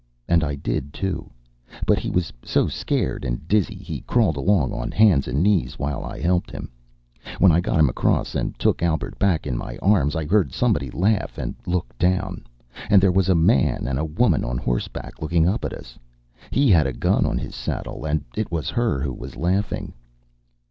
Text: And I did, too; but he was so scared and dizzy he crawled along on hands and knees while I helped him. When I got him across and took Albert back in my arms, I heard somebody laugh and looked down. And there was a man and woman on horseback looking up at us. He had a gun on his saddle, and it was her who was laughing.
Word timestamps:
And 0.27 0.43
I 0.43 0.55
did, 0.55 0.93
too; 0.95 1.29
but 1.85 1.99
he 1.99 2.09
was 2.09 2.33
so 2.43 2.67
scared 2.67 3.23
and 3.23 3.47
dizzy 3.47 3.75
he 3.75 4.01
crawled 4.01 4.35
along 4.35 4.73
on 4.73 4.89
hands 4.89 5.27
and 5.27 5.43
knees 5.43 5.77
while 5.77 6.03
I 6.03 6.19
helped 6.19 6.49
him. 6.49 6.71
When 7.37 7.51
I 7.51 7.61
got 7.61 7.79
him 7.79 7.87
across 7.87 8.33
and 8.33 8.57
took 8.57 8.81
Albert 8.81 9.19
back 9.19 9.45
in 9.45 9.55
my 9.55 9.77
arms, 9.77 10.15
I 10.15 10.25
heard 10.25 10.53
somebody 10.53 10.89
laugh 10.89 11.37
and 11.37 11.53
looked 11.67 11.99
down. 11.99 12.45
And 12.89 12.99
there 12.99 13.11
was 13.11 13.29
a 13.29 13.35
man 13.35 13.87
and 13.87 14.17
woman 14.17 14.43
on 14.43 14.57
horseback 14.57 15.21
looking 15.21 15.47
up 15.47 15.63
at 15.63 15.71
us. 15.73 15.99
He 16.49 16.71
had 16.71 16.87
a 16.87 16.93
gun 16.93 17.27
on 17.27 17.37
his 17.37 17.53
saddle, 17.53 18.03
and 18.03 18.25
it 18.35 18.51
was 18.51 18.71
her 18.71 19.01
who 19.01 19.13
was 19.13 19.35
laughing. 19.35 19.93